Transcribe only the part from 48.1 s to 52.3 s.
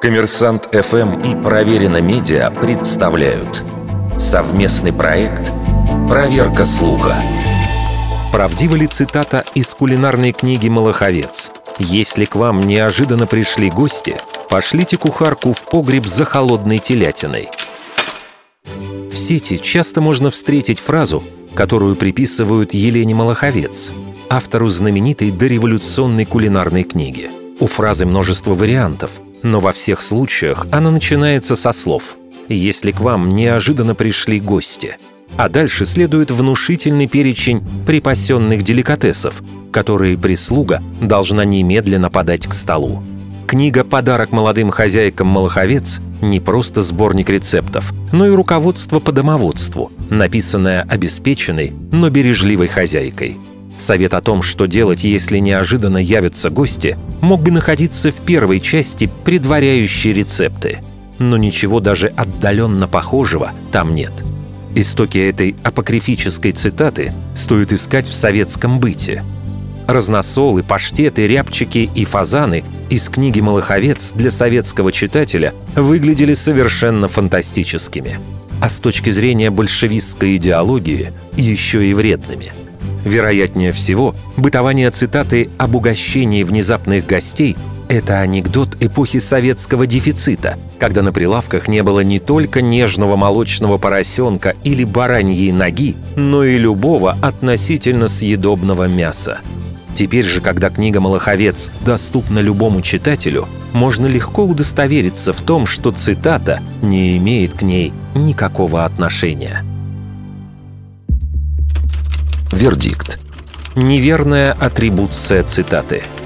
но и руководство по домоводству, написанное обеспеченной, но